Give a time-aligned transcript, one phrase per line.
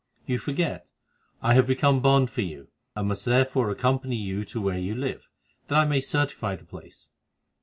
[0.25, 0.91] You forget,
[1.43, 5.27] I have become bond for you, and must therefore accompany you to where you live,
[5.67, 7.09] that I may certify the place.